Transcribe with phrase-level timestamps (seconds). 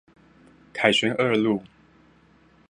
[0.73, 1.61] 凱旋二路